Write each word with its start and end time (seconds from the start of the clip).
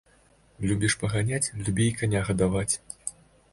Любіш 0.69 0.95
паганяць, 1.01 1.51
любі 1.67 1.87
і 1.91 1.93
каня 2.01 2.25
гадаваць 2.33 2.73